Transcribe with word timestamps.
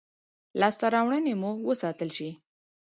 لاسته 0.59 0.85
راوړنې 0.95 1.33
مو 1.41 1.51
وساتل 1.69 2.09
شي. 2.17 2.29